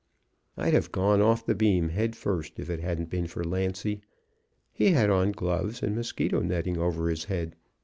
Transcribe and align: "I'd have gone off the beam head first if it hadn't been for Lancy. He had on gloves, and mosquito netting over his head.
"I'd 0.57 0.73
have 0.73 0.91
gone 0.91 1.21
off 1.21 1.45
the 1.45 1.53
beam 1.53 1.89
head 1.89 2.15
first 2.15 2.57
if 2.59 2.71
it 2.71 2.79
hadn't 2.79 3.11
been 3.11 3.27
for 3.27 3.43
Lancy. 3.43 4.01
He 4.73 4.89
had 4.89 5.11
on 5.11 5.31
gloves, 5.31 5.83
and 5.83 5.95
mosquito 5.95 6.39
netting 6.41 6.79
over 6.79 7.07
his 7.07 7.25
head. 7.25 7.55